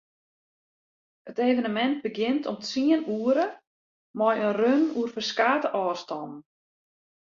It 1.31 1.41
evenemint 1.47 1.99
begjint 2.05 2.43
om 2.51 2.57
tsien 2.59 3.03
oere 3.19 3.47
mei 4.17 4.35
in 4.45 4.53
run 4.59 4.83
oer 4.97 5.11
ferskate 5.13 5.69
ôfstannen. 5.83 6.41